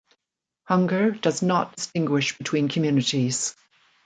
Hunger 0.63 1.11
does 1.11 1.43
not 1.43 1.75
distinguish 1.75 2.35
between 2.35 2.69
communities. 2.69 3.55